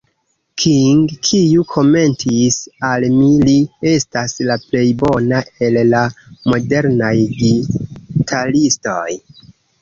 King, 0.61 1.01
kiu 1.25 1.65
komentis, 1.73 2.57
"al 2.91 3.05
mi 3.17 3.27
li 3.49 3.53
estas 3.91 4.33
la 4.47 4.55
plej 4.63 4.87
bona 5.03 5.43
el 5.67 5.79
la 5.91 6.01
modernaj 6.55 7.13
gitaristoj. 7.43 9.07